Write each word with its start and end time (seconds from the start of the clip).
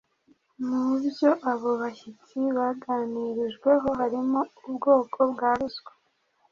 Mu 0.67 0.83
byo 1.03 1.29
abo 1.51 1.69
bashyitsi 1.81 2.39
baganirijweho 2.57 3.87
harimo 3.99 4.39
ubwoko 4.67 5.19
bwa 5.31 5.51
ruswa 5.59 5.91